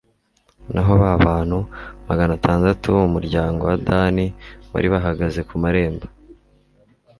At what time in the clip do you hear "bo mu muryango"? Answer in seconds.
2.95-3.61